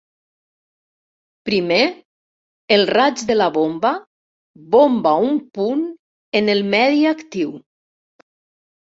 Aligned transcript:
Primer, 1.49 1.81
el 2.79 2.87
raig 2.93 3.23
de 3.33 3.37
la 3.37 3.51
bomba 3.59 3.93
bomba 4.75 5.15
un 5.31 5.41
punt 5.61 5.89
en 6.43 6.53
el 6.59 6.69
medi 6.75 7.11
actiu. 7.17 7.59